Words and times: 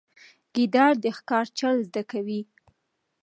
ګیدړ 0.53 0.91
د 1.03 1.05
ښکار 1.17 1.45
چل 1.57 1.75
زده 1.87 2.03
کوي. 2.11 2.41